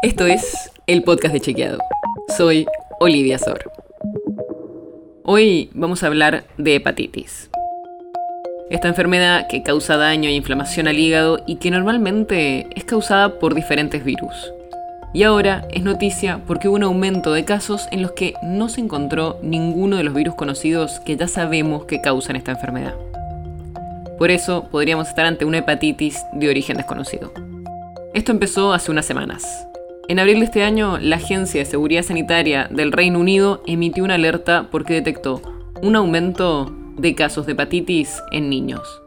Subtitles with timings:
[0.00, 1.78] Esto es el podcast de Chequeado.
[2.36, 2.66] Soy
[3.00, 3.72] Olivia Sor.
[5.24, 7.50] Hoy vamos a hablar de hepatitis.
[8.70, 13.56] Esta enfermedad que causa daño e inflamación al hígado y que normalmente es causada por
[13.56, 14.52] diferentes virus.
[15.12, 18.80] Y ahora es noticia porque hubo un aumento de casos en los que no se
[18.80, 22.94] encontró ninguno de los virus conocidos que ya sabemos que causan esta enfermedad.
[24.16, 27.32] Por eso podríamos estar ante una hepatitis de origen desconocido.
[28.14, 29.68] Esto empezó hace unas semanas.
[30.08, 34.14] En abril de este año, la Agencia de Seguridad Sanitaria del Reino Unido emitió una
[34.14, 35.42] alerta porque detectó
[35.82, 39.02] un aumento de casos de hepatitis en niños.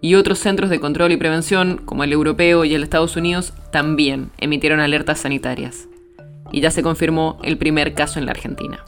[0.00, 4.30] Y otros centros de control y prevención, como el europeo y el Estados Unidos, también
[4.38, 5.88] emitieron alertas sanitarias.
[6.52, 8.84] Y ya se confirmó el primer caso en la Argentina.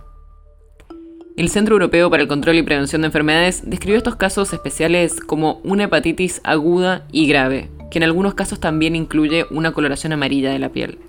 [1.37, 5.61] El Centro Europeo para el Control y Prevención de Enfermedades describió estos casos especiales como
[5.65, 10.61] una hepatitis aguda y grave, que en algunos casos también incluye una coloración amarilla de
[10.61, 11.01] la piel.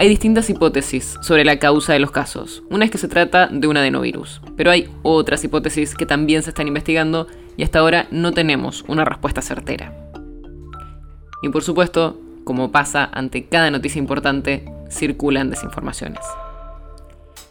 [0.00, 2.62] Hay distintas hipótesis sobre la causa de los casos.
[2.70, 6.50] Una es que se trata de un adenovirus, pero hay otras hipótesis que también se
[6.50, 9.92] están investigando y hasta ahora no tenemos una respuesta certera.
[11.42, 16.22] Y por supuesto, como pasa ante cada noticia importante, circulan desinformaciones.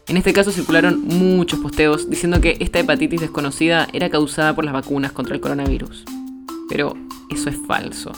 [0.06, 4.72] En este caso circularon muchos posteos diciendo que esta hepatitis desconocida era causada por las
[4.72, 6.06] vacunas contra el coronavirus.
[6.70, 6.94] Pero
[7.28, 8.12] eso es falso.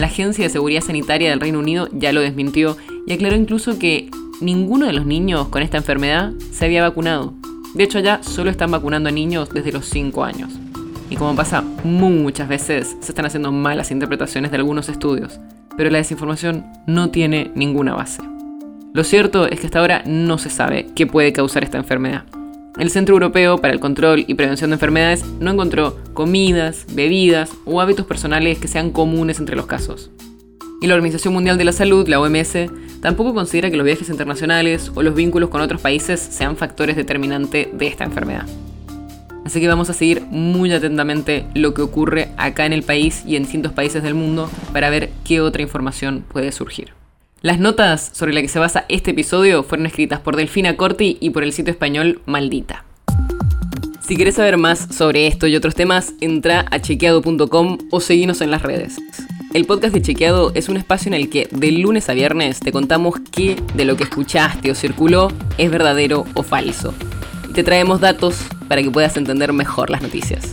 [0.00, 4.08] La Agencia de Seguridad Sanitaria del Reino Unido ya lo desmintió y aclaró incluso que
[4.40, 7.34] ninguno de los niños con esta enfermedad se había vacunado.
[7.74, 10.58] De hecho, ya solo están vacunando a niños desde los 5 años.
[11.10, 15.38] Y como pasa muchas veces, se están haciendo malas interpretaciones de algunos estudios,
[15.76, 18.22] pero la desinformación no tiene ninguna base.
[18.94, 22.24] Lo cierto es que hasta ahora no se sabe qué puede causar esta enfermedad.
[22.78, 27.80] El Centro Europeo para el Control y Prevención de Enfermedades no encontró comidas, bebidas o
[27.80, 30.10] hábitos personales que sean comunes entre los casos.
[30.80, 32.70] Y la Organización Mundial de la Salud, la OMS,
[33.02, 37.68] tampoco considera que los viajes internacionales o los vínculos con otros países sean factores determinantes
[37.72, 38.46] de esta enfermedad.
[39.44, 43.36] Así que vamos a seguir muy atentamente lo que ocurre acá en el país y
[43.36, 46.99] en distintos países del mundo para ver qué otra información puede surgir.
[47.42, 51.30] Las notas sobre las que se basa este episodio fueron escritas por Delfina Corti y
[51.30, 52.84] por el sitio español Maldita.
[54.02, 58.50] Si quieres saber más sobre esto y otros temas, entra a chequeado.com o seguinos en
[58.50, 58.98] las redes.
[59.54, 62.72] El podcast de Chequeado es un espacio en el que de lunes a viernes te
[62.72, 66.92] contamos qué de lo que escuchaste o circuló es verdadero o falso.
[67.48, 68.36] Y te traemos datos
[68.68, 70.52] para que puedas entender mejor las noticias.